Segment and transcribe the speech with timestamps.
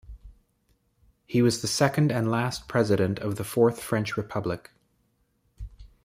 [1.27, 4.71] He was the second and last president of the Fourth French Republic.